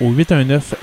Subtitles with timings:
[0.00, 0.74] au 819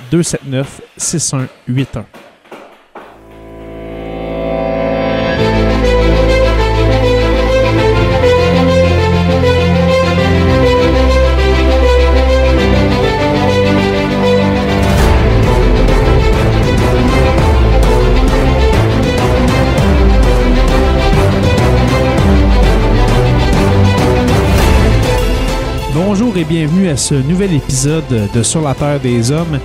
[26.37, 29.59] et bienvenue à ce nouvel épisode de Sur la Terre des Hommes.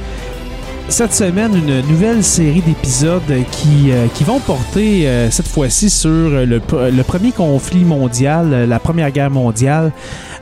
[0.88, 3.20] Cette semaine, une nouvelle série d'épisodes
[3.50, 8.66] qui, euh, qui vont porter euh, cette fois-ci sur le, pr- le premier conflit mondial,
[8.68, 9.92] la Première Guerre mondiale.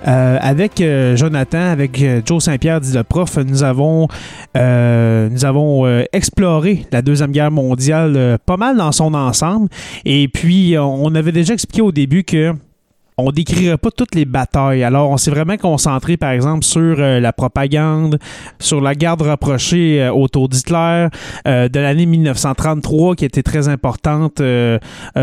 [0.07, 0.83] Euh, avec
[1.15, 4.07] Jonathan, avec Joe Saint-Pierre, dit le prof, nous avons,
[4.55, 9.69] nous avons exploré la Deuxième Guerre mondiale pas mal dans son ensemble.
[10.05, 12.55] Et puis, on avait déjà expliqué au début que
[13.25, 14.83] on décrirait pas toutes les batailles.
[14.83, 18.19] Alors, on s'est vraiment concentré, par exemple, sur euh, la propagande,
[18.59, 21.09] sur la garde rapprochée euh, autour d'Hitler
[21.47, 24.43] euh, de l'année 1933, qui était très importante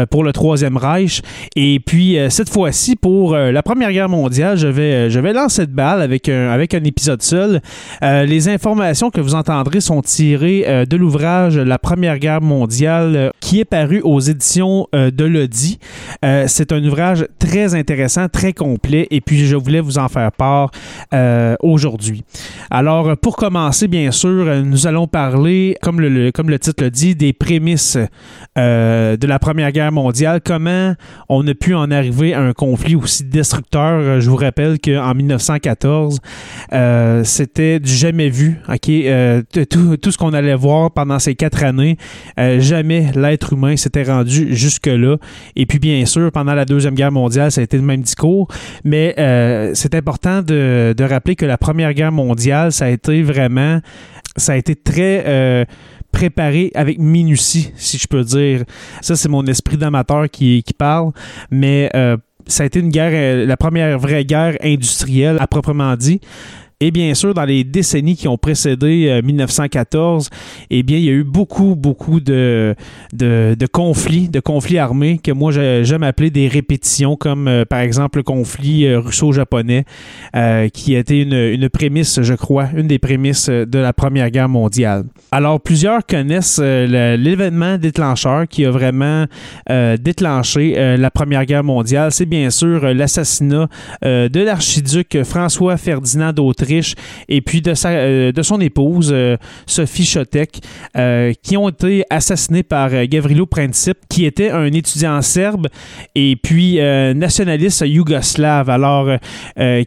[0.09, 1.21] pour le Troisième Reich.
[1.55, 6.01] Et puis, cette fois-ci, pour la Première Guerre mondiale, je vais, je lancer de balle
[6.01, 7.61] avec un, avec un épisode seul.
[8.01, 13.65] Les informations que vous entendrez sont tirées de l'ouvrage La Première Guerre mondiale, qui est
[13.65, 15.79] paru aux éditions euh, de l'Audi.
[16.25, 20.33] Euh, c'est un ouvrage très intéressant, très complet, et puis je voulais vous en faire
[20.33, 20.69] part
[21.13, 22.25] euh, aujourd'hui.
[22.69, 27.97] Alors, pour commencer, bien sûr, nous allons parler, comme le, titre le dit, des prémices
[28.57, 30.95] euh, de la Première Guerre mondiale, comment
[31.29, 34.19] on a pu en arriver à un conflit aussi destructeur?
[34.19, 36.19] Je vous rappelle qu'en 1914,
[36.73, 38.59] euh, c'était du jamais vu.
[38.67, 38.91] Ok,
[39.69, 41.95] tout, tout ce qu'on allait voir pendant ces quatre années,
[42.35, 45.17] jamais l'être humain s'était rendu jusque-là.
[45.55, 48.47] Et puis, bien sûr, pendant la Deuxième Guerre mondiale, ça a été le même discours.
[48.83, 53.21] Mais euh, c'est important de, de rappeler que la Première Guerre mondiale, ça a été
[53.23, 53.79] vraiment,
[54.35, 55.65] ça a été très euh,
[56.11, 58.63] préparé avec minutie, si je peux dire.
[59.01, 61.11] Ça, c'est mon esprit d'amateur qui, qui parle.
[61.51, 62.17] Mais euh,
[62.47, 66.21] ça a été une guerre, la première vraie guerre industrielle, à proprement dit.
[66.79, 70.29] Et bien sûr, dans les décennies qui ont précédé euh, 1914,
[70.69, 72.75] eh bien, il y a eu beaucoup, beaucoup de,
[73.13, 77.79] de, conflits, de conflits armés que moi, j'ai- j'aime appeler des répétitions, comme euh, par
[77.79, 79.85] exemple le conflit euh, russo-japonais,
[80.35, 83.91] euh, qui a été une, une prémisse, je crois, une des prémices euh, de la
[83.91, 85.05] Première Guerre mondiale.
[85.31, 89.25] Alors, plusieurs connaissent euh, l'événement déclencheur qui a vraiment
[89.71, 92.11] euh, déclenché euh, la Première Guerre mondiale.
[92.11, 93.67] C'est bien sûr euh, l'assassinat
[94.05, 96.33] euh, de l'archiduc François Ferdinand
[97.29, 100.61] et puis de, sa, euh, de son épouse euh, Sophie Chotek,
[100.95, 105.67] euh, qui ont été assassinés par Gavrilo Princip, qui était un étudiant serbe
[106.15, 106.77] et puis
[107.15, 109.09] nationaliste yougoslave, alors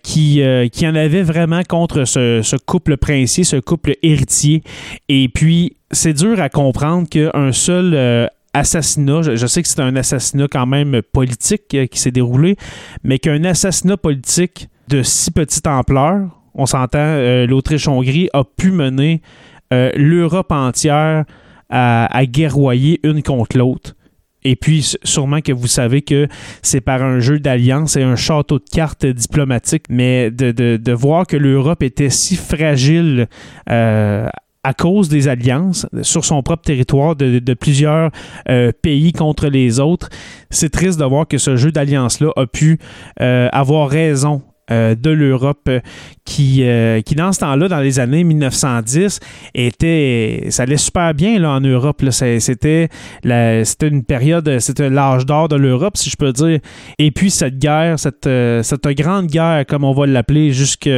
[0.02, 0.42] qui,
[0.72, 4.62] qui en avait vraiment contre ce, ce couple princier, ce couple héritier.
[5.08, 10.46] Et puis, c'est dur à comprendre qu'un seul assassinat, je, sais que c'est un assassinat
[10.50, 12.56] quand même politique qui s'est déroulé,
[13.04, 19.22] mais qu'un assassinat politique de si petite ampleur, on s'entend, euh, l'Autriche-Hongrie a pu mener
[19.72, 21.24] euh, l'Europe entière
[21.72, 23.94] à, guerroyer une contre l'autre.
[24.42, 26.26] Et puis, sûrement que vous savez que
[26.62, 31.36] c'est par un jeu d'alliance et un château de cartes diplomatique, mais de, voir que
[31.36, 33.28] l'Europe était si fragile
[33.70, 34.26] euh,
[34.64, 38.10] à cause des alliances sur son propre territoire de, plusieurs
[38.82, 40.08] pays contre les autres.
[40.48, 42.80] C'est triste de voir que ce jeu d'alliance-là a pu
[43.18, 45.68] avoir raison euh, de l'Europe
[46.24, 46.64] qui,
[47.04, 49.20] qui, dans ce temps-là, dans les années 1910,
[49.54, 50.46] était.
[50.50, 52.02] Ça allait super bien là, en Europe.
[52.10, 52.88] C'était
[53.24, 56.60] une période, c'était l'âge d'or de l'Europe, si je peux dire.
[56.98, 58.28] Et puis cette guerre, cette,
[58.96, 60.88] grande guerre, comme on va l'appeler, jusque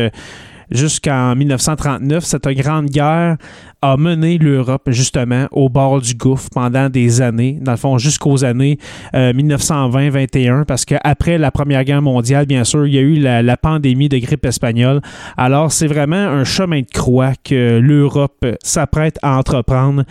[0.70, 3.36] jusqu'en 1939, cette grande guerre
[3.82, 8.44] a mené l'Europe justement au bord du gouffre pendant des années, dans le fond jusqu'aux
[8.44, 8.78] années
[9.12, 13.56] 1920-21, euh, parce qu'après la Première Guerre mondiale, bien sûr, il y a eu la,
[13.56, 15.00] pandémie de grippe espagnole.
[15.36, 20.04] Alors c'est vraiment un chemin de croix que l'Europe s'apprête à entreprendre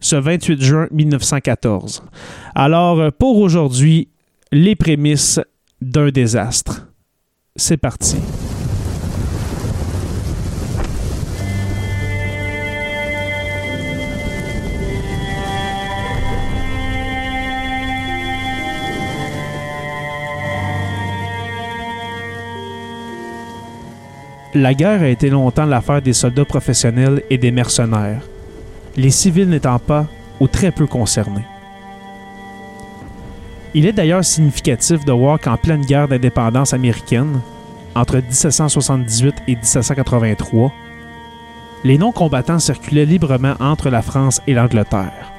[0.00, 2.02] ce 28 juin 1914.
[2.54, 4.08] Alors pour aujourd'hui,
[4.52, 5.40] les prémices
[5.80, 6.88] d'un désastre.
[7.56, 8.16] C'est parti.
[24.56, 28.22] La guerre a été longtemps l'affaire des soldats professionnels et des mercenaires,
[28.96, 30.06] les civils n'étant pas
[30.38, 31.44] ou très peu concernés.
[33.74, 37.40] Il est d'ailleurs significatif de voir qu'en pleine guerre d'indépendance américaine,
[37.96, 40.72] entre 1778 et 1783,
[41.82, 45.33] les non-combattants circulaient librement entre la France et l'Angleterre.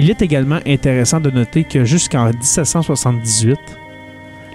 [0.00, 3.58] Il est également intéressant de noter que jusqu'en 1778,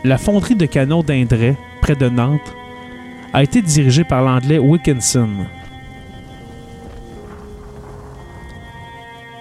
[0.05, 2.55] la fonderie de canaux d'Indray, près de Nantes,
[3.33, 5.27] a été dirigée par l'anglais Wilkinson.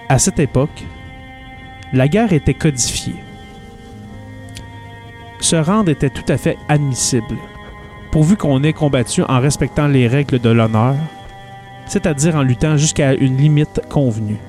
[0.09, 0.83] À cette époque,
[1.93, 3.15] la guerre était codifiée.
[5.39, 7.37] Se rendre était tout à fait admissible,
[8.11, 10.97] pourvu qu'on ait combattu en respectant les règles de l'honneur,
[11.85, 14.41] c'est-à-dire en luttant jusqu'à une limite convenue.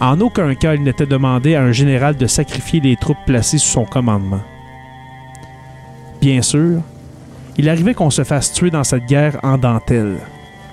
[0.00, 3.68] En aucun cas il n'était demandé à un général de sacrifier les troupes placées sous
[3.68, 4.42] son commandement.
[6.20, 6.82] Bien sûr,
[7.56, 10.18] il arrivait qu'on se fasse tuer dans cette guerre en dentelle,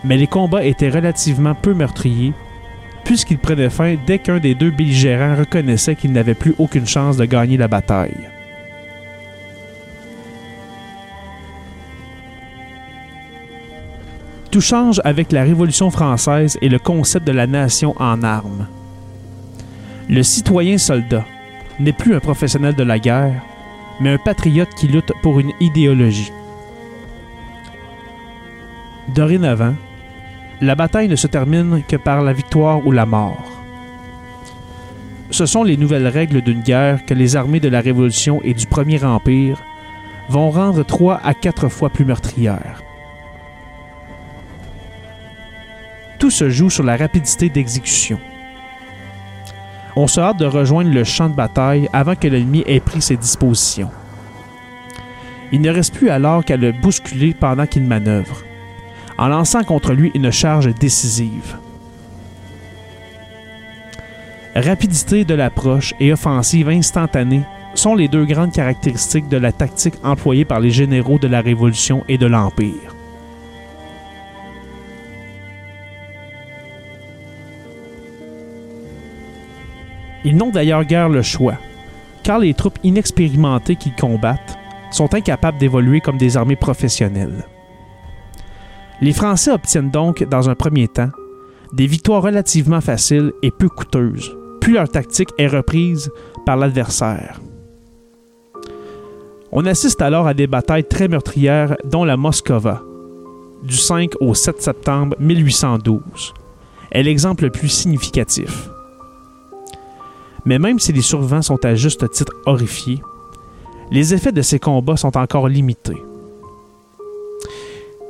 [0.03, 2.33] mais les combats étaient relativement peu meurtriers,
[3.05, 7.25] puisqu'ils prenaient fin dès qu'un des deux belligérants reconnaissait qu'il n'avait plus aucune chance de
[7.25, 8.29] gagner la bataille.
[14.51, 18.67] Tout change avec la Révolution française et le concept de la nation en armes.
[20.09, 21.25] Le citoyen soldat
[21.79, 23.41] n'est plus un professionnel de la guerre,
[24.01, 26.31] mais un patriote qui lutte pour une idéologie.
[29.07, 29.75] Dorénavant,
[30.61, 33.49] la bataille ne se termine que par la victoire ou la mort.
[35.31, 38.67] Ce sont les nouvelles règles d'une guerre que les armées de la Révolution et du
[38.67, 39.63] Premier Empire
[40.29, 42.83] vont rendre trois à quatre fois plus meurtrières.
[46.19, 48.19] Tout se joue sur la rapidité d'exécution
[49.95, 53.17] on se hâte de rejoindre le champ de bataille avant que l'ennemi ait pris ses
[53.17, 53.91] dispositions.
[55.51, 58.43] Il ne reste plus alors qu'à le bousculer pendant qu'il manœuvre,
[59.17, 61.57] en lançant contre lui une charge décisive.
[64.55, 67.43] Rapidité de l'approche et offensive instantanée
[67.75, 72.03] sont les deux grandes caractéristiques de la tactique employée par les généraux de la Révolution
[72.07, 72.92] et de l'Empire.
[80.25, 81.55] Ils n'ont d'ailleurs guère le choix,
[82.23, 84.57] car les troupes inexpérimentées qu'ils combattent
[84.91, 87.45] sont incapables d'évoluer comme des armées professionnelles.
[89.01, 91.09] Les Français obtiennent donc, dans un premier temps,
[91.73, 96.11] des victoires relativement faciles et peu coûteuses, puis leur tactique est reprise
[96.45, 97.41] par l'adversaire.
[99.51, 102.81] On assiste alors à des batailles très meurtrières, dont la Moscova,
[103.63, 106.33] du 5 au 7 septembre 1812,
[106.91, 108.69] est l'exemple le plus significatif.
[110.45, 113.01] Mais même si les survivants sont à juste titre horrifiés,
[113.91, 116.01] les effets de ces combats sont encore limités.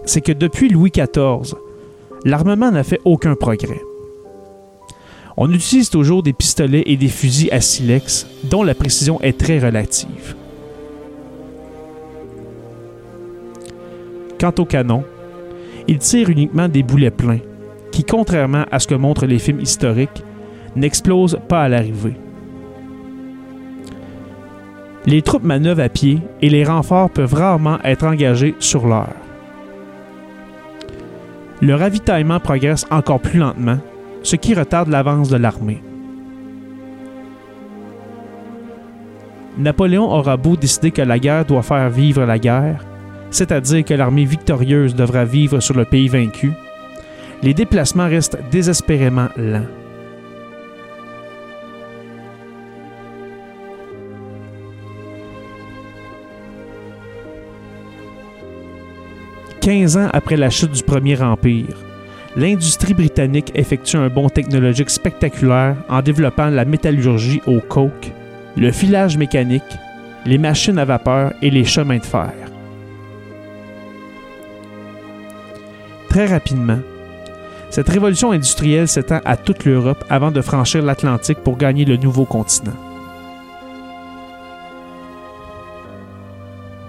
[0.06, 1.56] C'est que depuis Louis XIV,
[2.26, 3.82] l'armement n'a fait aucun progrès.
[5.36, 9.60] On utilise toujours des pistolets et des fusils à silex dont la précision est très
[9.60, 10.36] relative.
[14.40, 15.04] Quant au canon,
[15.88, 17.40] il tire uniquement des boulets pleins
[17.92, 20.24] qui, contrairement à ce que montrent les films historiques,
[20.76, 22.16] n'explosent pas à l'arrivée.
[25.06, 29.16] Les troupes manœuvrent à pied et les renforts peuvent rarement être engagés sur l'heure.
[31.62, 33.78] Le ravitaillement progresse encore plus lentement,
[34.22, 35.82] ce qui retarde l'avance de l'armée.
[39.58, 42.86] Napoléon aura beau décider que la guerre doit faire vivre la guerre,
[43.30, 46.54] c'est-à-dire que l'armée victorieuse devra vivre sur le pays vaincu,
[47.44, 49.68] les déplacements restent désespérément lents.
[59.64, 61.78] Quinze ans après la chute du Premier Empire,
[62.36, 68.12] l'industrie britannique effectue un bond technologique spectaculaire en développant la métallurgie au coke,
[68.58, 69.64] le filage mécanique,
[70.26, 72.34] les machines à vapeur et les chemins de fer.
[76.10, 76.80] Très rapidement,
[77.70, 82.26] cette révolution industrielle s'étend à toute l'Europe avant de franchir l'Atlantique pour gagner le nouveau
[82.26, 82.76] continent.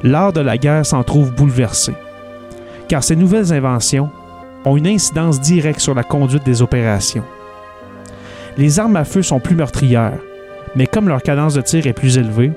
[0.02, 1.92] L'art de la guerre s'en trouve bouleversé,
[2.94, 4.08] car ces nouvelles inventions
[4.64, 7.24] ont une incidence directe sur la conduite des opérations.
[8.56, 10.20] Les armes à feu sont plus meurtrières,
[10.76, 12.52] mais comme leur cadence de tir est plus élevée,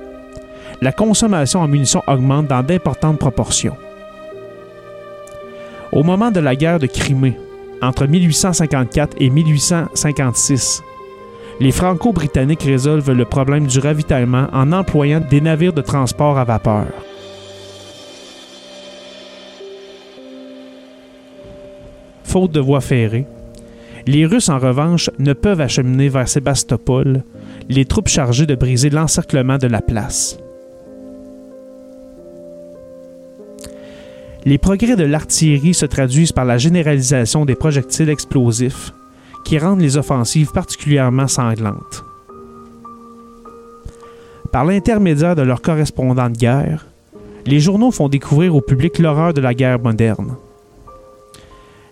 [0.80, 3.76] la consommation en munitions augmente dans d'importantes proportions.
[5.92, 7.40] Au moment de la guerre de Crimée,
[7.82, 10.84] entre 1854 et 1856,
[11.60, 16.86] les Franco-Britanniques résolvent le problème du ravitaillement en employant des navires de transport à vapeur.
[22.38, 23.26] Faute de voies ferrées,
[24.06, 27.24] les Russes, en revanche, ne peuvent acheminer vers Sébastopol
[27.68, 30.38] les troupes chargées de briser l'encerclement de la place.
[34.46, 38.94] Les progrès de l'artillerie se traduisent par la généralisation des projectiles explosifs
[39.44, 42.06] qui rendent les offensives particulièrement sanglantes.
[44.52, 46.86] Par l'intermédiaire de leurs correspondants de guerre,
[47.48, 50.36] les journaux font découvrir au public l'horreur de la guerre moderne.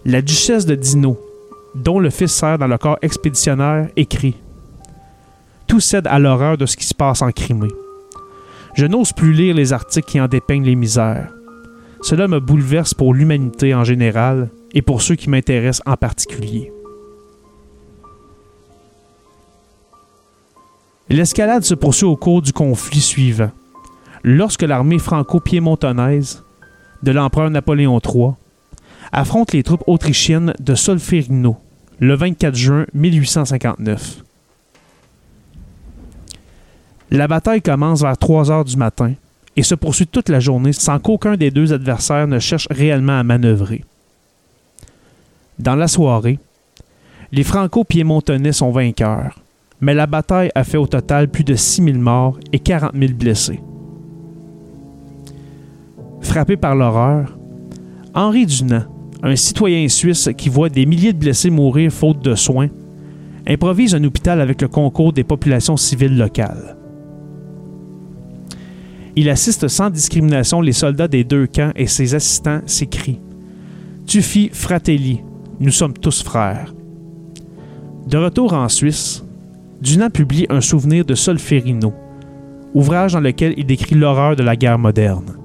[0.07, 1.17] La duchesse de Dino,
[1.73, 4.35] dont le fils sert dans le corps expéditionnaire, écrit
[5.65, 7.71] Tout cède à l'horreur de ce qui se passe en Crimée.
[8.75, 11.33] Je n'ose plus lire les articles qui en dépeignent les misères.
[12.03, 16.71] Cela me bouleverse pour l'humanité en général et pour ceux qui m'intéressent en particulier.
[21.09, 23.51] L'escalade se poursuit au cours du conflit suivant,
[24.23, 26.43] lorsque l'armée franco-piémontonaise
[27.01, 28.33] de l'empereur Napoléon III
[29.11, 31.57] affronte les troupes autrichiennes de Solferino
[31.99, 34.23] le 24 juin 1859.
[37.11, 39.13] La bataille commence vers 3 heures du matin
[39.55, 43.23] et se poursuit toute la journée sans qu'aucun des deux adversaires ne cherche réellement à
[43.23, 43.83] manœuvrer.
[45.59, 46.39] Dans la soirée,
[47.31, 49.39] les Franco-Piémontais sont vainqueurs,
[49.79, 53.61] mais la bataille a fait au total plus de 6000 morts et 40 000 blessés.
[56.21, 57.37] Frappé par l'horreur,
[58.13, 58.85] Henri Dunant,
[59.25, 62.69] un citoyen suisse qui voit des milliers de blessés mourir faute de soins,
[63.47, 66.77] improvise un hôpital avec le concours des populations civiles locales.
[69.15, 73.19] Il assiste sans discrimination les soldats des deux camps et ses assistants s'écrient
[74.05, 75.21] Tufi fratelli,
[75.59, 76.75] nous sommes tous frères.
[78.07, 79.23] De retour en Suisse,
[79.81, 81.93] Dunant publie un souvenir de Solferino,
[82.75, 85.44] ouvrage dans lequel il décrit l'horreur de la guerre moderne.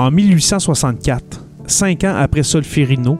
[0.00, 3.18] En 1864, cinq ans après Solferino,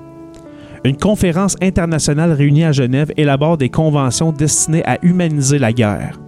[0.82, 6.18] une conférence internationale réunie à Genève élabore des conventions destinées à humaniser la guerre.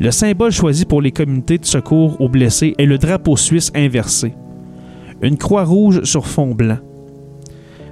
[0.00, 4.32] Le symbole choisi pour les communautés de secours aux blessés est le drapeau suisse inversé,
[5.20, 6.78] une croix rouge sur fond blanc.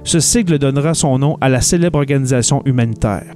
[0.03, 3.35] Ce sigle donnera son nom à la célèbre organisation humanitaire.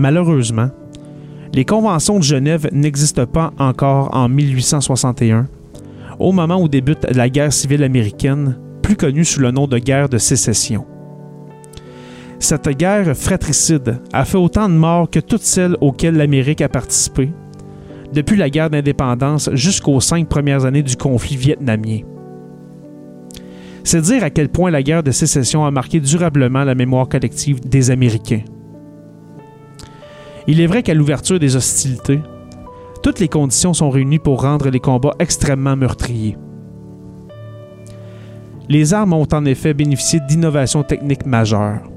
[0.00, 0.70] Malheureusement,
[1.52, 5.46] les conventions de Genève n'existent pas encore en 1861,
[6.18, 10.08] au moment où débute la guerre civile américaine, plus connue sous le nom de guerre
[10.08, 10.86] de sécession.
[12.38, 17.30] Cette guerre fratricide a fait autant de morts que toutes celles auxquelles l'Amérique a participé,
[18.14, 21.98] depuis la guerre d'indépendance jusqu'aux cinq premières années du conflit vietnamien.
[23.84, 27.60] C'est dire à quel point la guerre de sécession a marqué durablement la mémoire collective
[27.60, 28.44] des Américains.
[30.50, 32.18] Il est vrai qu'à l'ouverture des hostilités,
[33.04, 36.36] toutes les conditions sont réunies pour rendre les combats extrêmement meurtriers.
[38.68, 41.88] Les armes ont en effet bénéficié d'innovations techniques majeures.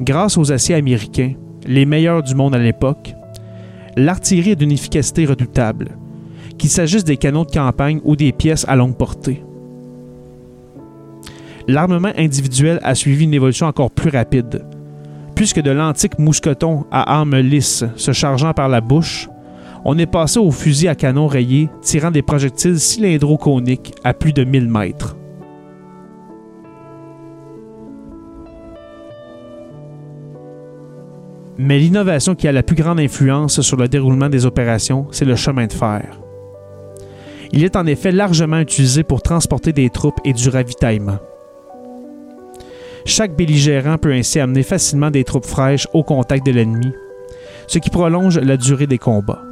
[0.00, 1.34] Grâce aux aciers américains,
[1.66, 3.12] les meilleurs du monde à l'époque,
[3.94, 5.98] l'artillerie est d'une efficacité redoutable,
[6.56, 9.44] qu'il s'agisse des canons de campagne ou des pièces à longue portée.
[11.68, 14.64] L'armement individuel a suivi une évolution encore plus rapide,
[15.40, 19.30] puisque de l'antique mousqueton à armes lisses se chargeant par la bouche,
[19.86, 24.44] on est passé au fusil à canon rayé tirant des projectiles cylindro-coniques à plus de
[24.44, 25.16] 1000 mètres.
[31.56, 35.36] Mais l'innovation qui a la plus grande influence sur le déroulement des opérations, c'est le
[35.36, 36.20] chemin de fer.
[37.52, 41.16] Il est en effet largement utilisé pour transporter des troupes et du ravitaillement.
[43.04, 46.92] Chaque belligérant peut ainsi amener facilement des troupes fraîches au contact de l'ennemi,
[47.66, 49.42] ce qui prolonge la durée des combats.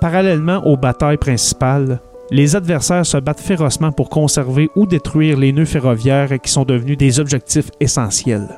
[0.00, 2.00] Parallèlement aux batailles principales,
[2.32, 6.98] les adversaires se battent férocement pour conserver ou détruire les nœuds ferroviaires qui sont devenus
[6.98, 8.48] des objectifs essentiels.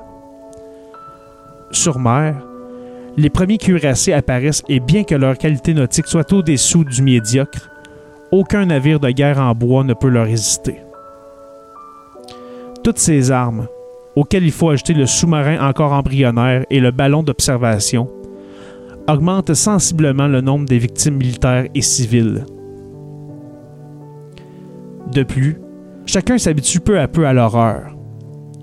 [1.70, 2.36] Sur mer,
[3.16, 7.70] les premiers cuirassés apparaissent et bien que leur qualité nautique soit au-dessous du médiocre,
[8.32, 10.78] aucun navire de guerre en bois ne peut leur résister.
[12.82, 13.68] Toutes ces armes,
[14.16, 18.10] auxquelles il faut ajouter le sous-marin encore embryonnaire et le ballon d'observation,
[19.08, 22.46] augmentent sensiblement le nombre des victimes militaires et civiles.
[25.12, 25.60] De plus,
[26.06, 27.94] chacun s'habitue peu à peu à l'horreur.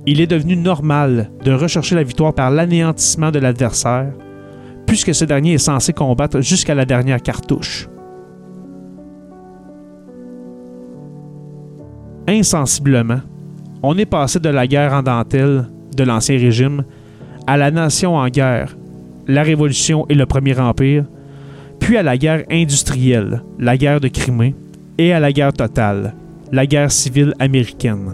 [0.06, 4.12] Il est devenu normal de rechercher la victoire par l'anéantissement de l'adversaire,
[4.92, 7.88] puisque ce dernier est censé combattre jusqu'à la dernière cartouche.
[12.28, 13.22] Insensiblement,
[13.84, 16.84] on est passé de la guerre en dentelle de l'Ancien Régime
[17.48, 18.76] à la nation en guerre,
[19.28, 21.06] la Révolution et le Premier Empire,
[21.80, 24.56] puis à la guerre industrielle, la guerre de Crimée,
[24.98, 26.16] et à la guerre totale,
[26.52, 28.14] la guerre civile américaine.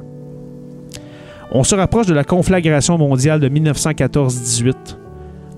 [1.51, 4.75] On se rapproche de la conflagration mondiale de 1914-18,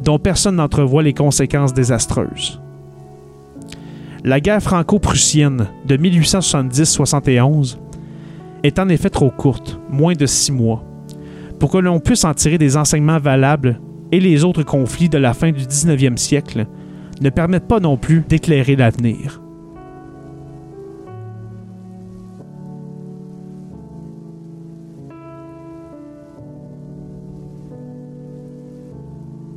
[0.03, 2.62] dont personne n'entrevoit les conséquences désastreuses.
[4.24, 7.77] La guerre franco-prussienne de 1870-71
[8.63, 10.84] est en effet trop courte, moins de six mois,
[11.60, 13.79] pour que l'on puisse en tirer des enseignements valables
[14.12, 16.66] et les autres conflits de la fin du 19e siècle
[17.22, 19.42] ne permettent pas non plus d'éclairer l'avenir.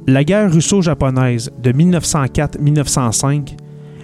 [0.09, 3.57] La guerre russo-japonaise de 1904-1905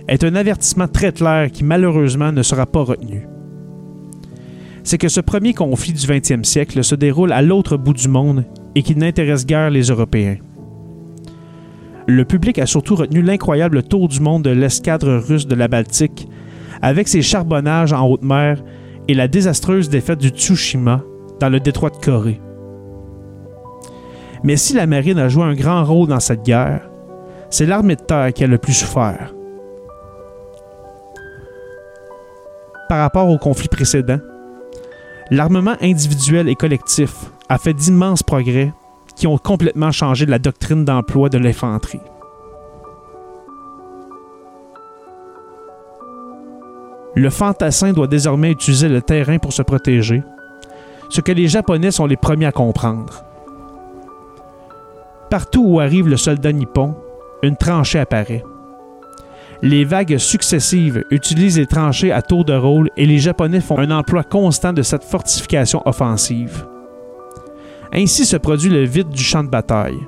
[0.06, 3.26] est un avertissement très clair qui malheureusement ne sera pas retenu.
[4.84, 8.44] C'est que ce premier conflit du 20e siècle se déroule à l'autre bout du monde
[8.76, 10.37] et qu'il n'intéresse guère les Européens.
[12.06, 16.28] Le public a surtout retenu l'incroyable tour du monde de l'escadre russe de la Baltique,
[16.80, 18.62] avec ses charbonnages en haute mer
[19.08, 21.02] et la désastreuse défaite du Tsushima
[21.40, 22.40] dans le détroit de Corée.
[24.44, 26.88] Mais si la marine a joué un grand rôle dans cette guerre,
[27.51, 29.35] c'est l'armée de terre qui a le plus souffert.
[32.88, 34.18] Par rapport au conflit précédent,
[35.31, 37.14] l'armement individuel et collectif
[37.48, 38.72] a fait d'immenses progrès
[39.16, 42.01] qui ont complètement changé la doctrine d'emploi de l'infanterie.
[47.14, 50.22] Le fantassin doit désormais utiliser le terrain pour se protéger,
[51.09, 53.24] ce que les Japonais sont les premiers à comprendre.
[55.31, 56.95] Partout où arrive le soldat nippon,
[57.43, 58.43] une tranchée apparaît.
[59.61, 63.91] Les vagues successives utilisent les tranchées à tour de rôle et les Japonais font un
[63.91, 66.64] emploi constant de cette fortification offensive.
[67.93, 69.99] Ainsi se produit le vide du champ de bataille,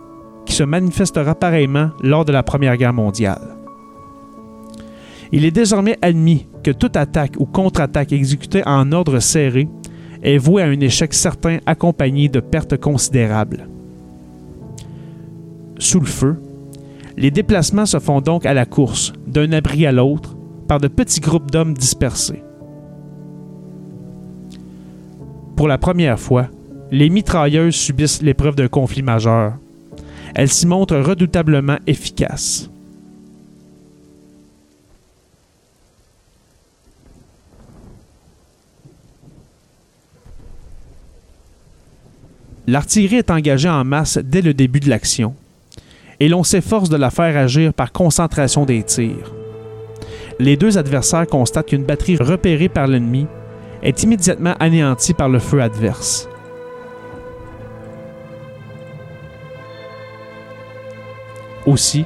[0.46, 3.56] qui se manifestera pareillement lors de la Première Guerre mondiale.
[5.32, 9.68] Il est désormais admis que toute attaque ou contre-attaque exécutée en ordre serré
[10.22, 13.68] est vouée à un échec certain accompagné de pertes considérables
[15.80, 16.40] sous le feu.
[17.16, 20.36] Les déplacements se font donc à la course, d'un abri à l'autre,
[20.68, 22.44] par de petits groupes d'hommes dispersés.
[25.56, 26.46] Pour la première fois,
[26.90, 29.54] les mitrailleuses subissent l'épreuve d'un conflit majeur.
[30.34, 32.70] Elles s'y montrent redoutablement efficaces.
[42.66, 45.34] L'artillerie est engagée en masse dès le début de l'action,
[46.20, 49.32] et l'on s'efforce de la faire agir par concentration des tirs.
[50.38, 53.26] Les deux adversaires constatent qu'une batterie repérée par l'ennemi
[53.82, 56.28] est immédiatement anéantie par le feu adverse.
[61.66, 62.04] Aussi,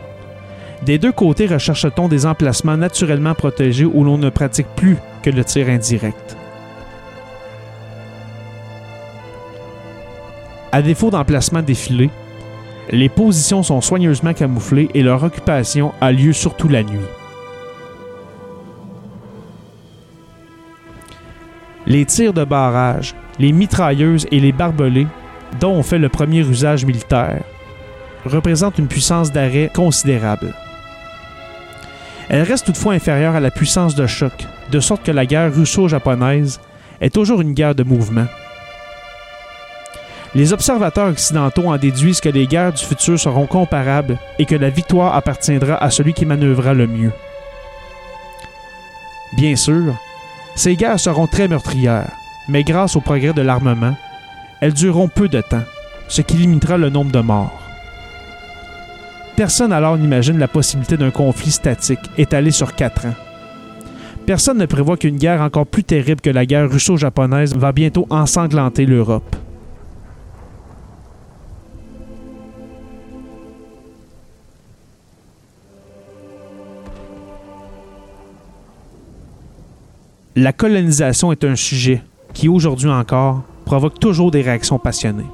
[0.83, 5.45] des deux côtés recherche-t-on des emplacements naturellement protégés où l'on ne pratique plus que le
[5.45, 6.37] tir indirect.
[10.73, 12.11] À défaut d'emplacements défilés,
[12.91, 16.99] les positions sont soigneusement camouflées et leur occupation a lieu surtout la nuit.
[21.87, 25.07] Les tirs de barrage, les mitrailleuses et les barbelés,
[25.61, 27.43] dont on fait le premier usage militaire,
[28.25, 30.55] représentent une puissance d'arrêt considérable.
[32.29, 34.33] Elle reste toutefois inférieure à la puissance de choc,
[34.71, 36.61] de sorte que la guerre russo-japonaise
[37.01, 38.27] est toujours une guerre de mouvement.
[40.35, 44.69] Les observateurs occidentaux en déduisent que les guerres du futur seront comparables et que la
[44.69, 47.13] victoire appartiendra à celui qui manœuvrera le mieux.
[49.37, 49.95] Bien sûr,
[50.57, 52.11] ces guerres seront très meurtrières,
[52.49, 53.97] mais grâce au progrès de l'armement,
[54.61, 55.63] elles dureront peu de temps,
[56.09, 57.61] ce qui limitera le nombre de morts.
[59.37, 63.15] Personne alors n'imagine la possibilité d'un conflit statique étalé sur quatre ans.
[64.27, 68.87] Personne ne prévoit qu'une guerre encore plus terrible que la guerre russo-japonaise va bientôt ensanglanter
[68.87, 69.37] l'Europe.
[80.37, 85.31] La colonisation est un sujet qui, aujourd'hui encore, provoque toujours des réactions passionnées.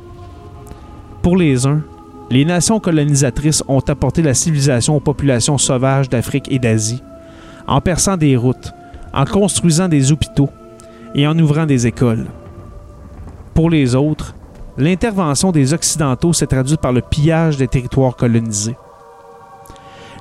[1.23, 1.81] Pour les uns,
[2.31, 7.03] les nations colonisatrices ont apporté la civilisation aux populations sauvages d'Afrique et d'Asie,
[7.67, 8.75] en perçant des routes,
[9.15, 10.51] en construisant des hôpitaux
[11.15, 12.27] et en ouvrant des écoles.
[13.55, 14.35] Pour les autres,
[14.77, 18.77] l'intervention des Occidentaux s'est traduite par le pillage des territoires colonisés.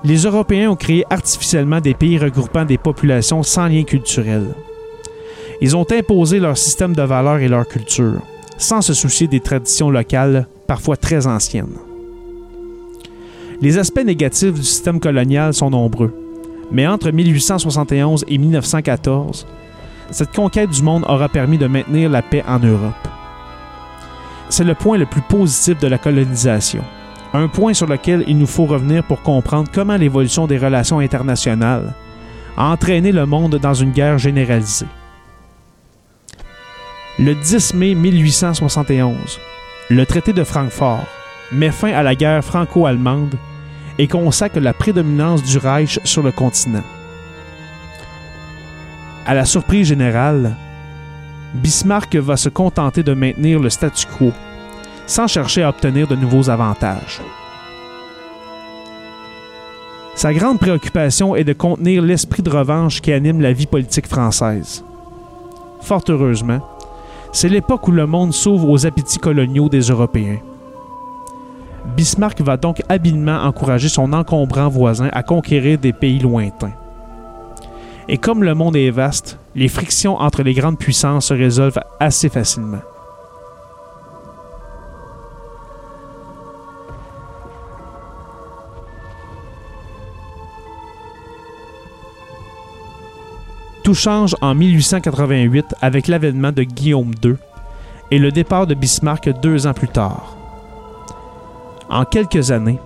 [0.06, 4.56] Les Européens ont créé artificiellement des pays regroupant des populations sans lien culturel.
[5.62, 8.22] Ils ont imposé leur système de valeurs et leur culture,
[8.58, 11.78] sans se soucier des traditions locales, parfois très anciennes.
[13.62, 16.14] Les aspects négatifs du système colonial sont nombreux,
[16.72, 19.46] mais entre 1871 et 1914,
[20.12, 23.08] cette conquête du monde aura permis de maintenir la paix en Europe.
[24.48, 26.84] C'est le point le plus positif de la colonisation,
[27.34, 31.94] un point sur lequel il nous faut revenir pour comprendre comment l'évolution des relations internationales
[32.58, 34.88] a entraîné le monde dans une guerre généralisée.
[37.20, 39.42] Le 10 mai 1871,
[39.90, 41.04] le traité de Francfort
[41.52, 43.36] met fin à la guerre franco-allemande
[43.98, 46.84] et consacre la prédominance du Reich sur le continent.
[49.26, 50.56] À la surprise générale,
[51.56, 54.32] Bismarck va se contenter de maintenir le statu quo,
[55.06, 57.20] sans chercher à obtenir de nouveaux avantages.
[60.16, 64.86] Sa grande préoccupation est de contenir l'esprit de revanche qui anime la vie politique française.
[65.82, 66.62] Fort heureusement,
[67.32, 70.40] c'est l'époque où le monde s'ouvre aux appétits coloniaux des Européens.
[71.96, 76.74] Bismarck va donc habilement encourager son encombrant voisin à conquérir des pays lointains.
[78.08, 82.30] Et comme le monde est vaste, les frictions entre les grandes puissances se résolvent assez
[82.30, 82.82] facilement.
[93.90, 97.38] Tout change en 1888 avec l'avènement de Guillaume II
[98.12, 100.38] et le départ de Bismarck deux ans plus tard.
[101.90, 102.78] En quelques années,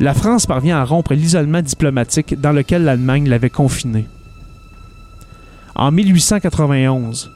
[0.00, 4.06] la France parvient à rompre l'isolement diplomatique dans lequel l'Allemagne l'avait confiné.
[5.74, 7.30] En 1891,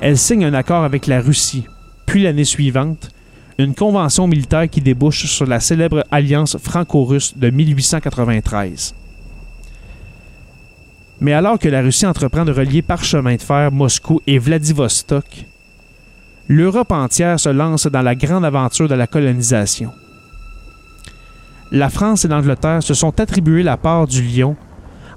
[0.00, 1.66] elle signe un accord avec la Russie,
[2.06, 3.10] puis l'année suivante,
[3.58, 8.94] une convention militaire qui débouche sur la célèbre alliance franco-russe de 1893.
[11.20, 15.44] Mais alors que la Russie entreprend de relier par chemin de fer Moscou et Vladivostok,
[16.48, 19.92] l'Europe entière se lance dans la grande aventure de la colonisation.
[21.70, 24.56] La France et l'Angleterre se sont attribués la part du lion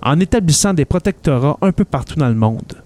[0.03, 2.83] en établissant des protectorats un peu partout dans le monde.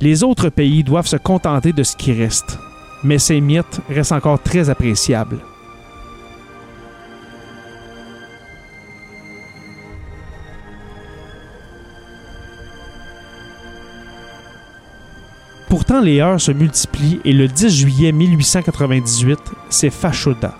[0.00, 2.58] Les autres pays doivent se contenter de ce qui reste,
[3.04, 5.38] mais ces miettes restent encore très appréciables.
[15.74, 20.54] Pourtant, les heures se multiplient et le 10 juillet 1898, c'est Fachoda.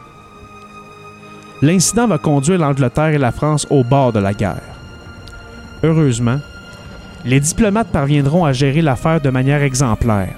[1.63, 4.75] L'incident va conduire l'Angleterre et la France au bord de la guerre.
[5.85, 6.41] Heureusement,
[7.25, 10.35] les diplomates parviendront à gérer l'affaire de manière exemplaire,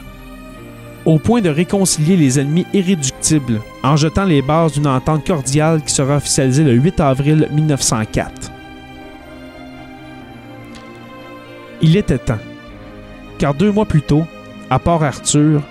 [1.07, 5.95] au point de réconcilier les ennemis irréductibles en jetant les bases d'une entente cordiale qui
[5.95, 8.53] sera officialisée le 8 avril 1904.
[11.81, 12.45] Il était temps,
[13.39, 14.27] car deux mois plus tôt,
[14.71, 15.63] à Port-Arthur,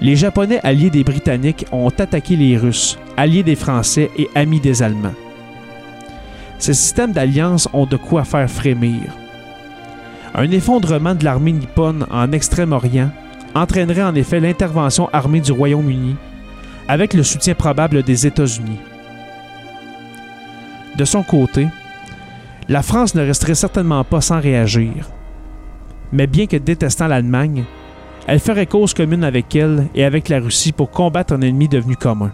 [0.00, 4.82] les Japonais alliés des Britanniques ont attaqué les Russes, alliés des Français et amis des
[4.82, 5.14] Allemands.
[6.58, 9.02] Ces systèmes d'alliance ont de quoi faire frémir.
[10.34, 13.10] Un effondrement de l'armée nippone en Extrême-Orient
[13.54, 16.16] entraînerait en effet l'intervention armée du Royaume-Uni,
[16.86, 18.78] avec le soutien probable des États-Unis.
[20.96, 21.68] De son côté,
[22.68, 25.08] la France ne resterait certainement pas sans réagir.
[26.12, 27.64] Mais bien que détestant l'Allemagne,
[28.28, 31.96] elle ferait cause commune avec elle et avec la Russie pour combattre un ennemi devenu
[31.96, 32.30] commun.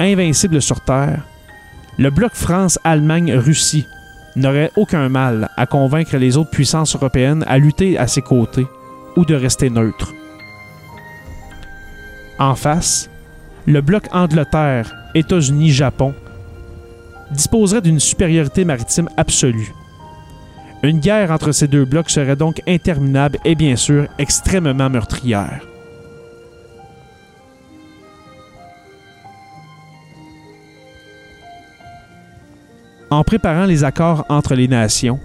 [0.00, 1.22] Invincible sur Terre,
[1.98, 3.84] le bloc France-Allemagne-Russie
[4.36, 8.66] n'aurait aucun mal à convaincre les autres puissances européennes à lutter à ses côtés
[9.16, 10.14] ou de rester neutre.
[12.38, 13.10] En face,
[13.66, 16.14] le bloc Angleterre, États-Unis, Japon
[17.32, 19.74] disposerait d'une supériorité maritime absolue.
[20.82, 25.66] Une guerre entre ces deux blocs serait donc interminable et bien sûr extrêmement meurtrière.
[33.10, 35.18] En préparant les accords entre les nations,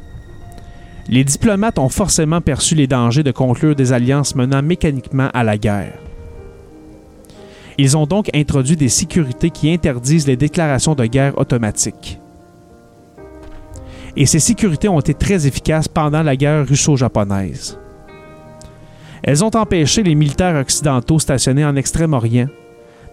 [1.09, 5.57] les diplomates ont forcément perçu les dangers de conclure des alliances menant mécaniquement à la
[5.57, 5.99] guerre.
[7.77, 12.19] Ils ont donc introduit des sécurités qui interdisent les déclarations de guerre automatiques.
[14.15, 17.79] Et ces sécurités ont été très efficaces pendant la guerre russo-japonaise.
[19.23, 22.47] Elles ont empêché les militaires occidentaux stationnés en Extrême-Orient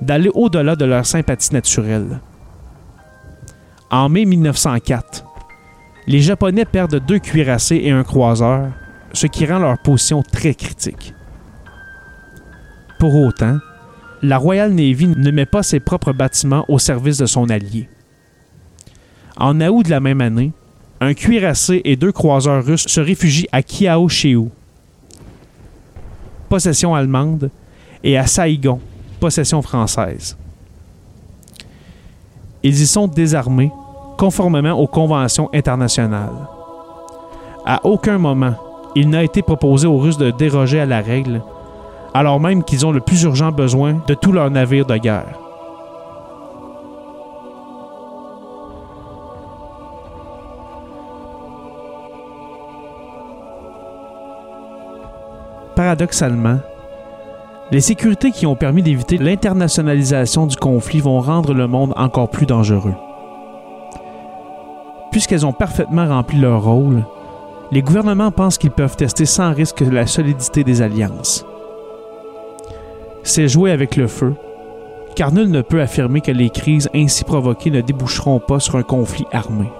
[0.02, 2.20] d'aller au-delà de leurs sympathies naturelles.
[3.90, 5.24] En mai 1904,
[6.06, 8.70] les Japonais perdent deux cuirassés et un croiseur,
[9.12, 11.14] ce qui rend leur position très critique.
[12.98, 13.58] Pour autant,
[14.22, 17.88] la Royal Navy ne met pas ses propres bâtiments au service de son allié.
[19.36, 20.52] En août de la même année,
[21.00, 24.48] un cuirassé et deux croiseurs russes se réfugient à Kiaosheu,
[26.48, 27.50] possession allemande,
[28.02, 28.80] et à Saigon,
[29.18, 30.36] possession française.
[32.62, 33.70] Ils y sont désarmés,
[34.18, 36.48] conformément aux conventions internationales.
[37.64, 38.54] À aucun moment,
[38.94, 41.42] il n'a été proposé aux Russes de déroger à la règle,
[42.12, 45.38] alors même qu'ils ont le plus urgent besoin de tous leurs navires de guerre.
[55.80, 56.58] Paradoxalement,
[57.70, 62.44] les sécurités qui ont permis d'éviter l'internationalisation du conflit vont rendre le monde encore plus
[62.44, 62.92] dangereux.
[65.10, 67.02] Puisqu'elles ont parfaitement rempli leur rôle,
[67.72, 71.46] les gouvernements pensent qu'ils peuvent tester sans risque la solidité des alliances.
[73.22, 74.34] C'est jouer avec le feu,
[75.16, 78.82] car nul ne peut affirmer que les crises ainsi provoquées ne déboucheront pas sur un
[78.82, 79.72] conflit armé.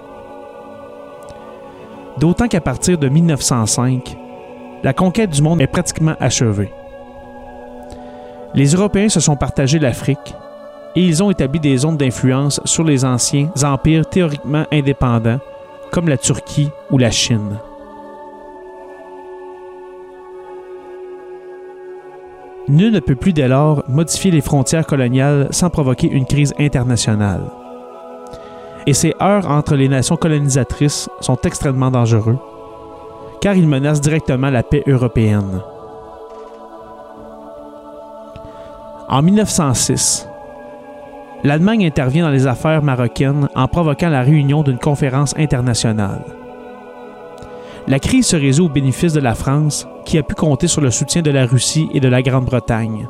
[2.17, 4.17] D'autant qu'à partir de 1905,
[4.83, 6.73] la conquête du monde est pratiquement achevée.
[8.55, 10.35] Les Européens se sont partagés l'Afrique
[10.97, 15.39] et ils ont établi des zones d'influence sur les anciens empires théoriquement indépendants
[15.93, 17.59] comme la Turquie ou la Chine.
[22.69, 27.43] Nul ne peut plus dès lors modifier les frontières coloniales sans provoquer une crise internationale.
[28.87, 32.39] Et ces heurts entre les nations colonisatrices sont extrêmement dangereux,
[33.41, 35.63] car ils menacent directement la paix européenne.
[39.09, 40.29] En 1906,
[41.43, 46.23] l'Allemagne intervient dans les affaires marocaines en provoquant la réunion d'une conférence internationale.
[47.89, 50.91] La crise se résout au bénéfice de la France, qui a pu compter sur le
[50.91, 53.09] soutien de la Russie et de la Grande-Bretagne.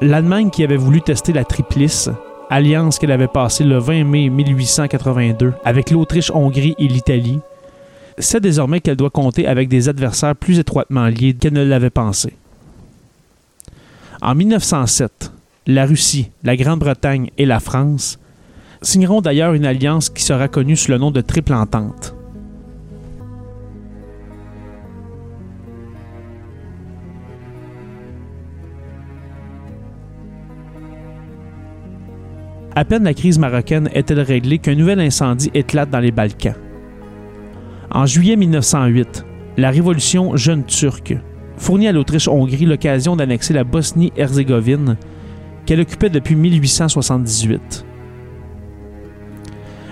[0.00, 2.10] L'Allemagne, qui avait voulu tester la Triplice,
[2.50, 7.40] alliance qu'elle avait passée le 20 mai 1882 avec l'Autriche-Hongrie et l'Italie,
[8.18, 12.34] sait désormais qu'elle doit compter avec des adversaires plus étroitement liés qu'elle ne l'avait pensé.
[14.22, 15.32] En 1907,
[15.66, 18.18] la Russie, la Grande-Bretagne et la France
[18.82, 22.14] signeront d'ailleurs une alliance qui sera connue sous le nom de Triple Entente.
[32.76, 36.56] À peine la crise marocaine est-elle réglée qu'un nouvel incendie éclate dans les Balkans.
[37.94, 39.24] En juillet 1908,
[39.56, 41.16] la révolution jeune turque
[41.56, 44.96] fournit à l'Autriche-Hongrie l'occasion d'annexer la Bosnie-Herzégovine
[45.64, 47.86] qu'elle occupait depuis 1878.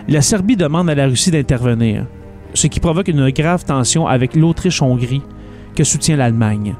[0.09, 2.07] La Serbie demande à la Russie d'intervenir,
[2.55, 5.23] ce qui provoque une grave tension avec l'Autriche-Hongrie
[5.77, 6.75] que soutient l'Allemagne.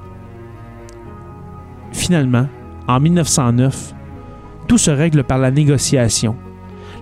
[1.93, 2.49] Finalement,
[2.89, 3.95] en 1909,
[4.67, 6.35] tout se règle par la négociation,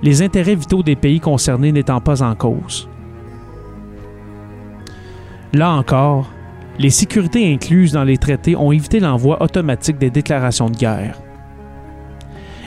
[0.03, 2.87] les intérêts vitaux des pays concernés n'étant pas en cause.
[5.53, 6.31] Là encore,
[6.79, 11.21] les sécurités incluses dans les traités ont évité l'envoi automatique des déclarations de guerre.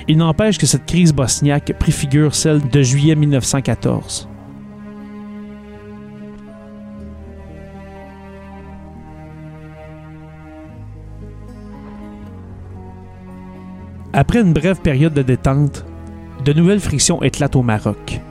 [0.10, 4.28] Il n'empêche que cette crise bosniaque préfigure celle de juillet 1914.
[14.12, 15.86] Après une brève période de détente,
[16.44, 18.22] de nouvelles frictions éclatent au Maroc.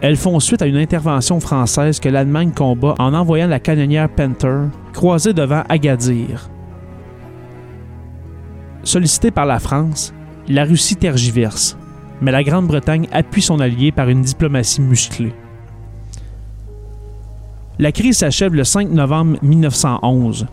[0.00, 4.66] Elles font suite à une intervention française que l'Allemagne combat en envoyant la canonnière Panther
[4.92, 6.48] croisée devant Agadir.
[8.84, 10.14] Sollicitée par la France,
[10.48, 11.76] la Russie tergiverse,
[12.20, 15.34] mais la Grande-Bretagne appuie son allié par une diplomatie musclée.
[17.80, 20.46] La crise s'achève le 5 novembre 1911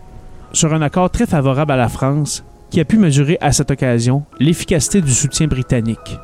[0.52, 4.24] sur un accord très favorable à la France qui a pu mesurer à cette occasion
[4.40, 6.18] l'efficacité du soutien britannique.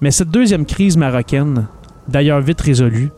[0.00, 1.66] Mais cette deuxième crise marocaine,
[2.08, 3.10] d'ailleurs vite résolue,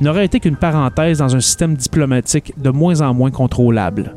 [0.00, 4.14] n'aurait été qu'une parenthèse dans un système diplomatique de moins en moins contrôlable.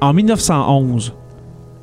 [0.00, 1.14] En 1911,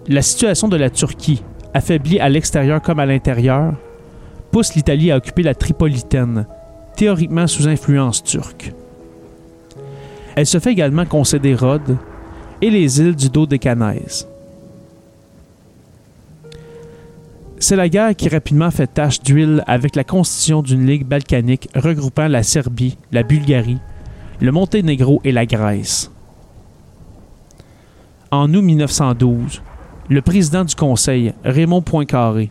[0.08, 3.74] la situation de la Turquie, affaiblie à l'extérieur comme à l'intérieur,
[4.52, 6.48] pousse l'Italie à occuper la Tripolitaine,
[6.96, 8.74] théoriquement sous influence turque.
[10.36, 11.98] Elle se fait également concéder Rhodes
[12.62, 14.29] et les îles du Dodécanèse.
[17.62, 22.30] C'est la guerre qui rapidement fait tache d'huile avec la constitution d'une ligue balkanique regroupant
[22.30, 23.80] la Serbie, la Bulgarie,
[24.39, 26.10] le Monténégro et la Grèce.
[28.32, 29.62] En août 1912,
[30.08, 32.50] le président du Conseil, Raymond Poincaré,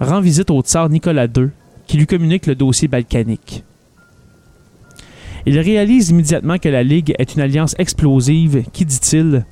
[0.00, 1.50] rend visite au tsar Nicolas II
[1.86, 3.64] qui lui communique le dossier balkanique.
[5.44, 9.44] Il réalise immédiatement que la Ligue est une alliance explosive qui, dit-il,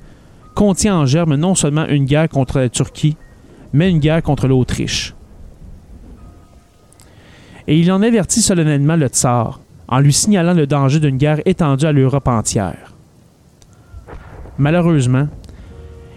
[0.55, 3.15] contient en germe non seulement une guerre contre la Turquie,
[3.75, 5.13] mais une guerre contre l'Autriche.
[7.67, 9.59] Et il en avertit solennellement le tsar,
[9.89, 12.93] en lui signalant le danger d'une guerre étendue à l'Europe entière.
[14.57, 15.27] Malheureusement,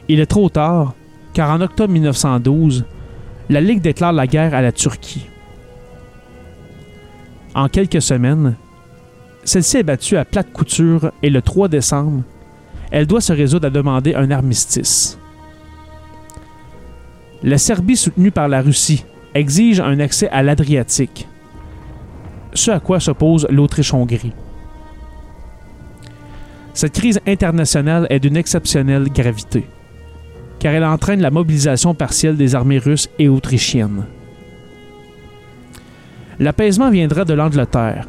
[0.09, 0.94] il est trop tard,
[1.35, 2.85] car en octobre 1912,
[3.51, 5.27] la Ligue déclare la guerre à la Turquie.
[7.57, 8.55] En quelques semaines,
[9.42, 12.23] celle-ci est battue à plate couture et le 3 décembre,
[12.92, 15.18] elle doit se résoudre à demander un armistice.
[17.42, 21.29] La Serbie, soutenue par la Russie, exige un accès à l'Adriatique,
[22.53, 24.33] ce à quoi s'oppose l'Autriche-Hongrie.
[26.74, 29.66] Cette crise internationale est d'une exceptionnelle gravité,
[30.59, 34.05] car elle entraîne la mobilisation partielle des armées russes et autrichiennes.
[36.40, 38.09] L'apaisement viendra de l'Angleterre,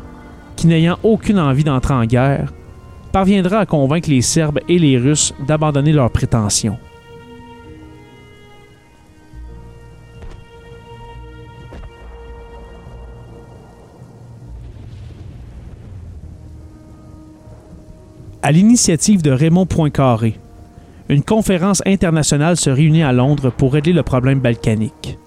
[0.55, 2.51] qui n'ayant aucune envie d'entrer en guerre,
[3.11, 6.77] parviendra à convaincre les Serbes et les Russes d'abandonner leurs prétentions.
[18.41, 20.39] À l'initiative de Raymond Poincaré,
[21.09, 25.17] une conférence internationale se réunit à Londres pour régler le problème balkanique.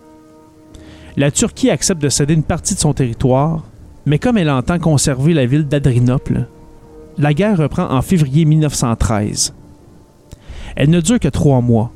[1.18, 3.64] La Turquie accepte de céder une partie de son territoire,
[4.06, 6.46] mais comme elle entend conserver la ville d'Adrinople,
[7.18, 9.52] la guerre reprend en février 1913.
[10.74, 11.92] Elle ne dure que trois mois,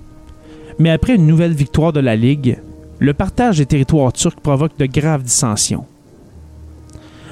[0.78, 2.58] mais après une nouvelle victoire de la Ligue,
[2.98, 5.86] le partage des territoires turcs provoque de graves dissensions.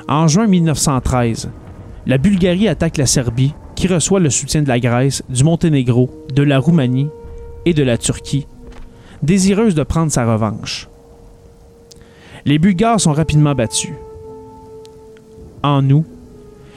[0.09, 1.51] En juin 1913,
[2.07, 3.53] la Bulgarie attaque la Serbie
[3.89, 7.09] reçoit le soutien de la Grèce, du Monténégro, de la Roumanie
[7.65, 8.47] et de la Turquie,
[9.23, 10.89] désireuse de prendre sa revanche.
[12.45, 13.95] Les Bulgares sont rapidement battus.
[15.63, 16.05] En août,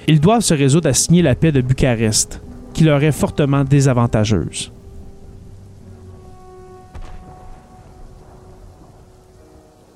[0.08, 2.41] ils doivent se résoudre à signer la paix de Bucarest,
[2.74, 4.72] qui leur est fortement désavantageuse.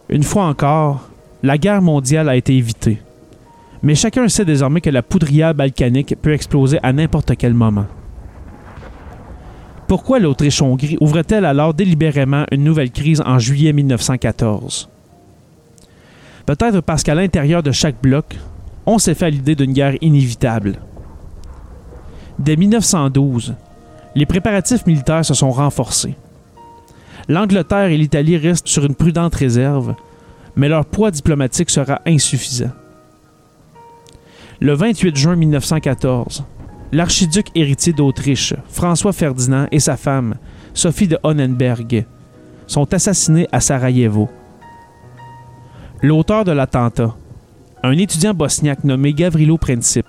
[0.09, 1.09] Une fois encore,
[1.41, 3.01] la guerre mondiale a été évitée
[3.83, 7.87] mais chacun sait désormais que la poudrière balkanique peut exploser à n'importe quel moment.
[9.87, 14.89] Pourquoi l'Autriche-Hongrie ouvre-t-elle alors délibérément une nouvelle crise en juillet 1914
[16.45, 18.37] Peut-être parce qu'à l'intérieur de chaque bloc,
[18.85, 20.79] on s'est fait l'idée d'une guerre inévitable.
[22.39, 23.55] Dès 1912,
[24.15, 26.15] les préparatifs militaires se sont renforcés.
[27.27, 29.95] L'Angleterre et l'Italie restent sur une prudente réserve,
[30.55, 32.71] mais leur poids diplomatique sera insuffisant.
[34.63, 36.43] Le 28 juin 1914,
[36.91, 40.35] l'archiduc héritier d'Autriche, François Ferdinand, et sa femme,
[40.75, 42.05] Sophie de Honnenberg,
[42.67, 44.29] sont assassinés à Sarajevo.
[46.03, 47.15] L'auteur de l'attentat,
[47.81, 50.05] un étudiant bosniaque nommé Gavrilo Princip,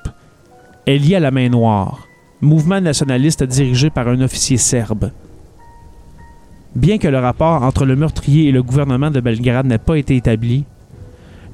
[0.85, 2.07] est lié à la Main Noire,
[2.43, 5.13] mouvement nationaliste dirigé par un officier serbe.
[6.77, 10.15] Bien que le rapport entre le meurtrier et le gouvernement de Belgrade n'ait pas été
[10.15, 10.67] établi,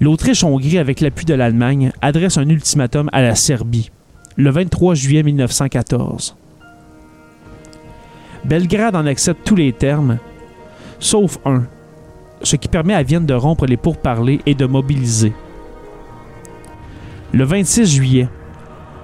[0.01, 3.91] l'Autriche-Hongrie, avec l'appui de l'Allemagne, adresse un ultimatum à la Serbie,
[4.37, 6.37] le 23 juillet 1914.
[8.45, 10.19] Belgrade en accepte tous les termes,
[11.01, 11.65] sauf un,
[12.43, 15.33] ce qui permet à Vienne de rompre les pourparlers et de mobiliser.
[17.33, 18.29] Le 26 juillet,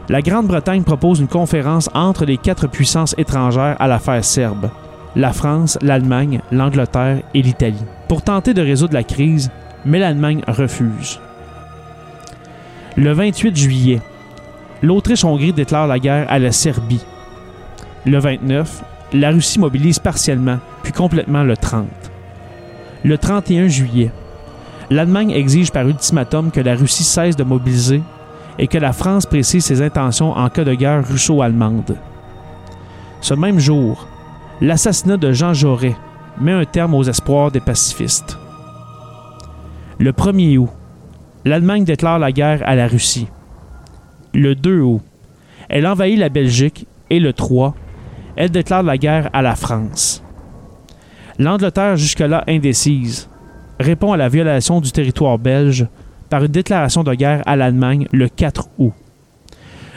[0.08, 4.70] la Grande-Bretagne propose une conférence entre les quatre puissances étrangères à l'affaire serbe,
[5.16, 9.50] la France, l'Allemagne, l'Angleterre et l'Italie pour tenter de résoudre la crise,
[9.84, 11.20] mais l'Allemagne refuse.
[12.96, 14.00] Le 28 juillet,
[14.82, 17.04] l'Autriche-Hongrie déclare la guerre à la Serbie.
[18.06, 21.86] Le 29, la Russie mobilise partiellement, puis complètement le 30.
[23.04, 24.10] Le 31 juillet,
[24.90, 28.02] l'Allemagne exige par ultimatum que la Russie cesse de mobiliser
[28.58, 31.96] et que la France précise ses intentions en cas de guerre russo-allemande.
[33.20, 34.06] Ce même jour,
[34.60, 35.96] l'assassinat de Jean Jaurès
[36.40, 38.38] met un terme aux espoirs des pacifistes.
[40.00, 40.70] Le 1er août,
[41.44, 43.28] l'Allemagne déclare la guerre à la Russie.
[44.32, 45.02] Le 2 août,
[45.68, 47.76] elle envahit la Belgique et le 3,
[48.34, 50.24] elle déclare la guerre à la France.
[51.38, 53.28] L'Angleterre, jusque-là indécise,
[53.78, 55.86] répond à la violation du territoire belge
[56.28, 58.92] par une déclaration de guerre à l'Allemagne le 4 août.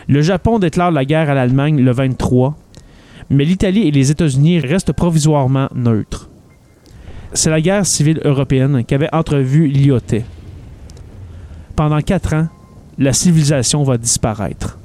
[0.08, 2.56] Le Japon déclare la guerre à l'Allemagne le 23,
[3.32, 6.27] mais l'Italie et les États-Unis restent provisoirement neutres.
[7.34, 10.26] C'est la guerre civile européenne qu'avait entrevue Lyotet.
[11.76, 12.48] Pendant quatre ans,
[12.98, 14.78] la civilisation va disparaître.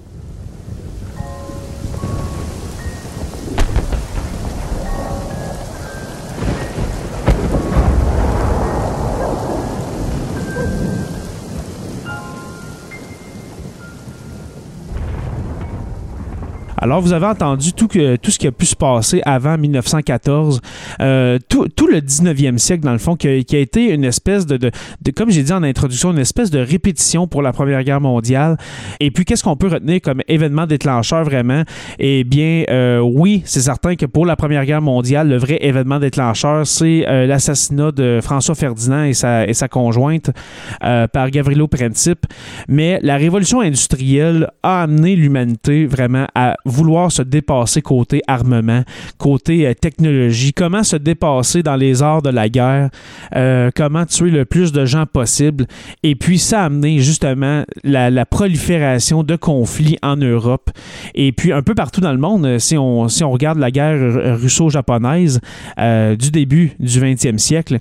[16.83, 20.61] Alors, vous avez entendu tout, tout ce qui a pu se passer avant 1914,
[21.01, 24.72] euh, tout, tout, le 19e siècle, dans le fond, qui a, été une espèce de,
[25.14, 28.57] comme j'ai dit en introduction, une espèce de répétition pour la Première Guerre mondiale.
[28.99, 31.62] Et puis, qu'est-ce qu'on peut retenir comme événement déclencheur vraiment?
[32.01, 36.01] Eh bien, euh, oui, c'est certain que pour la Première Guerre mondiale, le vrai événement
[36.01, 40.33] déclencheur, c'est euh, l'assassinat de François Ferdinand et sa, et sa conjointe
[40.80, 42.26] par Gavrilo Princip.
[42.66, 48.83] Mais la révolution industrielle a amené l'humanité vraiment à vouloir se dépasser côté armement,
[49.18, 52.91] côté euh, technologie, comment se dépasser dans les arts de la guerre,
[53.37, 55.66] euh, comment tuer le plus de gens possible?
[56.03, 60.70] Et puis ça a justement la, la prolifération de conflits en Europe
[61.14, 62.45] et puis un peu partout dans le monde.
[62.47, 65.41] euh, Si on, si on regarde la guerre russo-japonaise
[65.79, 67.79] du début du 20e siècle,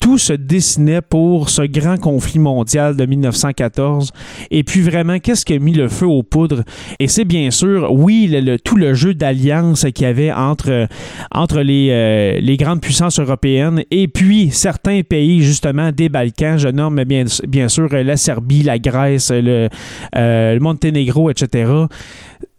[0.00, 4.12] tout se dessinait pour ce grand conflit mondial de 1914.
[4.50, 6.62] Et puis vraiment, qu'est-ce qui a mis le feu aux poudres?
[6.98, 10.88] Et c'est bien sûr, oui, tout le jeu d'alliance qu'il y avait entre,
[11.30, 16.58] entre les, euh, les grandes puissances européennes et puis certains pays, justement, des Balkans.
[16.58, 19.68] Je nomme bien, bien sûr la Serbie, la Grèce, le,
[20.16, 21.86] euh, le Monténégro, etc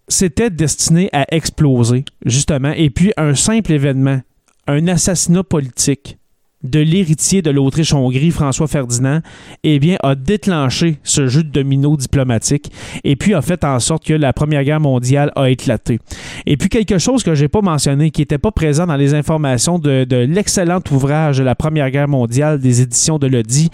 [0.07, 2.73] c'était destiné à exploser, justement.
[2.75, 4.19] Et puis, un simple événement,
[4.67, 6.17] un assassinat politique
[6.63, 9.19] de l'héritier de l'Autriche-Hongrie, François Ferdinand,
[9.63, 12.71] eh bien, a déclenché ce jeu de domino diplomatique
[13.03, 15.99] et puis a fait en sorte que la Première Guerre mondiale a éclaté.
[16.45, 19.79] Et puis, quelque chose que j'ai pas mentionné, qui n'était pas présent dans les informations
[19.79, 23.69] de, l'excellent ouvrage de la Première Guerre mondiale des éditions de l'Audi,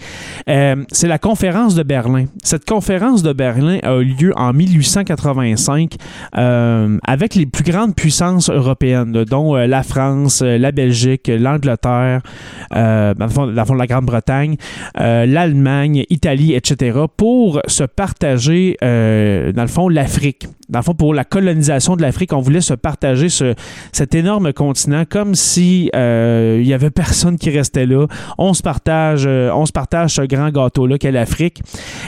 [0.48, 2.26] euh, c'est la conférence de Berlin.
[2.42, 5.96] Cette conférence de Berlin a eu lieu en 1885
[6.36, 12.22] euh, avec les plus grandes puissances européennes, dont euh, la France, la Belgique, l'Angleterre,
[12.78, 14.56] euh, fond, la Grande-Bretagne,
[15.00, 20.46] euh, l'Allemagne, Italie, etc., pour se partager, euh, dans le fond, l'Afrique.
[20.68, 23.54] Dans le fond, pour la colonisation de l'Afrique, on voulait se partager ce,
[23.92, 28.06] cet énorme continent comme si euh, y avait personne qui restait là.
[28.36, 31.62] On se partage, euh, on se partage ce grand gâteau-là qu'est l'Afrique.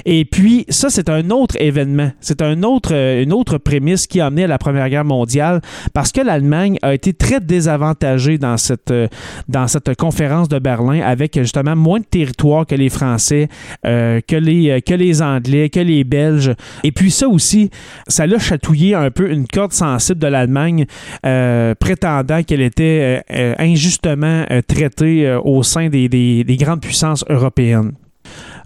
[0.05, 2.11] Et puis, ça, c'est un autre événement.
[2.21, 5.63] C'est un autre, euh, une autre prémisse qui a amené à la Première Guerre mondiale
[5.95, 9.09] parce que l'Allemagne a été très désavantagée dans cette, euh,
[9.49, 13.49] dans cette conférence de Berlin avec justement moins de territoire que les Français,
[13.85, 16.55] que, les, que les Anglais, que les Belges.
[16.85, 17.71] Et puis ça aussi,
[18.07, 20.87] ça l'a chatouillé un peu une corde sensible de l'Allemagne,
[21.25, 27.93] euh, prétendant qu'elle était euh, euh, injustement traitée au sein des grandes puissances européennes.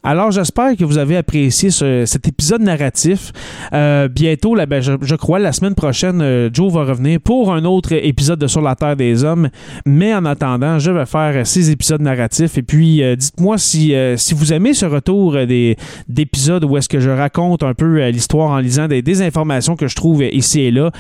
[0.07, 3.33] Alors, j'espère que vous avez apprécié ce- cet épisode narratif.
[3.73, 7.65] Euh, bientôt, là, ben, je, crois, la semaine prochaine, euh, Joe va revenir pour un
[7.65, 9.49] autre épisode de Sur la Terre des Hommes.
[9.87, 12.59] Mais en attendant, je vais faire ces épisodes narratifs.
[12.59, 13.95] Et puis, euh, dites-moi si,
[14.35, 15.77] vous aimez ce retour des,
[16.07, 19.89] d'épisodes où est-ce que je raconte un peu l'histoire en lisant des, des informations que
[19.89, 20.91] je trouve ici et là.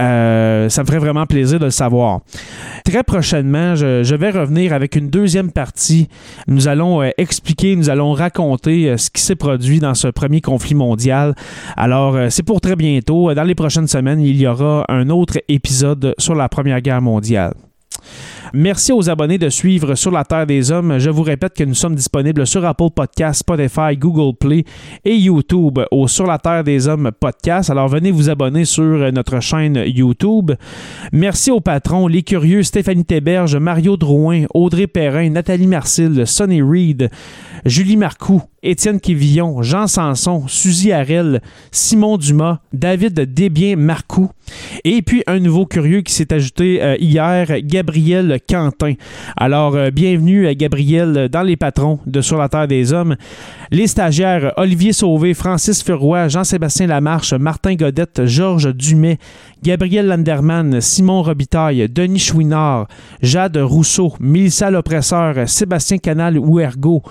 [0.00, 2.22] Ça me ferait vraiment plaisir de le savoir.
[2.84, 6.08] Très prochainement, je, vais revenir avec une deuxième partie.
[6.48, 10.74] Nous allons expliquer, nous allons raconter euh, ce qui s'est produit dans ce premier conflit
[10.74, 11.34] mondial.
[11.76, 13.32] Alors, euh, c'est pour très bientôt.
[13.34, 17.54] Dans les prochaines semaines, il y aura un autre épisode sur la Première Guerre mondiale.
[18.54, 20.98] Merci aux abonnés de suivre Sur la Terre des Hommes.
[20.98, 24.64] Je vous répète que nous sommes disponibles sur Apple Podcasts, Spotify, Google Play
[25.04, 27.68] et YouTube au Sur la Terre des Hommes podcast.
[27.68, 30.52] Alors venez vous abonner sur notre chaîne YouTube.
[31.12, 37.10] Merci aux patrons, les curieux Stéphanie Théberge, Mario Drouin, Audrey Perrin, Nathalie Marcille, Sonny Reed,
[37.66, 41.40] Julie Marcoux, Étienne Quévillon, Jean Sanson, Suzy Harel,
[41.70, 44.30] Simon Dumas, David Desbiens Marcoux,
[44.84, 48.94] et puis un nouveau curieux qui s'est ajouté euh, hier, Gabriel Quentin.
[49.36, 53.16] Alors, euh, bienvenue à Gabriel dans les patrons de Sur la Terre des Hommes.
[53.70, 59.18] Les stagiaires, Olivier Sauvé, Francis Ferroy, Jean-Sébastien Lamarche, Martin Godette, Georges Dumais,
[59.62, 62.88] Gabriel Landerman, Simon Robitaille, Denis Chouinard,
[63.22, 67.02] Jade Rousseau, Mélissa L'Oppresseur, Sébastien Canal Ouergo,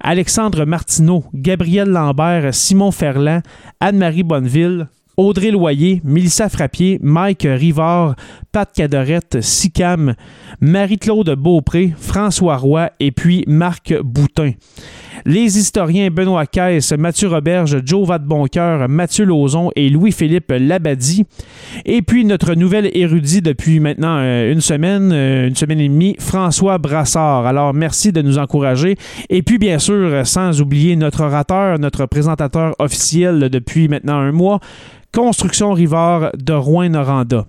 [0.00, 3.42] Alexandre Martineau, Gabriel Lambert, Simon Ferland,
[3.80, 4.88] Anne-Marie Bonneville,
[5.20, 8.16] Audrey Loyer, Mélissa Frappier, Mike Rivard,
[8.52, 10.14] Pat Cadorette, Sicam,
[10.62, 14.52] Marie-Claude Beaupré, François Roy et puis Marc Boutin.
[15.26, 21.24] Les historiens Benoît Caisse, Mathieu Roberge, Joe Vadeboncoeur, Mathieu Lauzon et Louis-Philippe Labadie.
[21.84, 26.16] Et puis notre nouvel érudit depuis maintenant euh, une semaine, euh, une semaine et demie,
[26.18, 27.46] François Brassard.
[27.46, 28.96] Alors merci de nous encourager.
[29.28, 34.60] Et puis bien sûr, sans oublier notre orateur, notre présentateur officiel depuis maintenant un mois,
[35.12, 37.46] Construction Rivard de Rouen-Noranda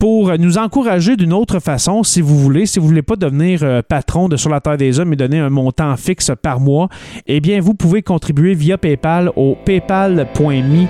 [0.00, 3.82] pour nous encourager d'une autre façon, si vous voulez, si vous voulez pas devenir euh,
[3.86, 6.88] patron de Sur la Terre des Hommes et donner un montant fixe par mois,
[7.26, 10.86] eh bien, vous pouvez contribuer via PayPal au paypal.me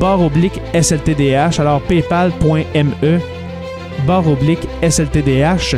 [0.00, 1.60] barre oblique SLTDH.
[1.60, 3.18] Alors, paypal.me
[4.08, 5.76] barre oblique SLTDH.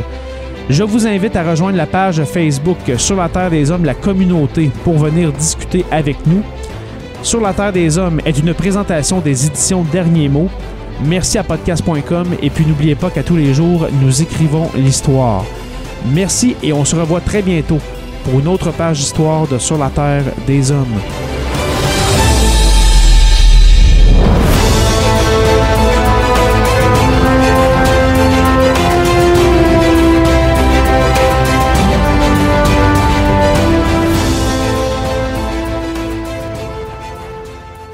[0.67, 4.71] Je vous invite à rejoindre la page Facebook Sur la Terre des Hommes, la communauté,
[4.83, 6.41] pour venir discuter avec nous.
[7.21, 10.49] Sur la Terre des Hommes est une présentation des éditions Derniers mots.
[11.03, 15.45] Merci à podcast.com et puis n'oubliez pas qu'à tous les jours, nous écrivons l'histoire.
[16.13, 17.79] Merci et on se revoit très bientôt
[18.23, 20.85] pour une autre page d'histoire de Sur la Terre des Hommes.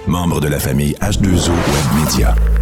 [0.07, 2.60] Membre de la famille H2O Web Media.